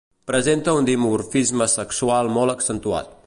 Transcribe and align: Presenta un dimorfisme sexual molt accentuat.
Presenta 0.29 0.73
un 0.77 0.87
dimorfisme 0.87 1.69
sexual 1.75 2.35
molt 2.39 2.57
accentuat. 2.57 3.19